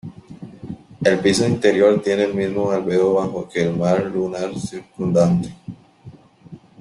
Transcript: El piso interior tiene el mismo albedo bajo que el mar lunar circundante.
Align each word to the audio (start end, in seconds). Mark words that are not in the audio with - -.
El 1.03 1.19
piso 1.19 1.45
interior 1.47 2.01
tiene 2.01 2.23
el 2.23 2.33
mismo 2.33 2.71
albedo 2.71 3.13
bajo 3.13 3.47
que 3.47 3.61
el 3.61 3.77
mar 3.77 4.03
lunar 4.03 4.51
circundante. 4.57 5.55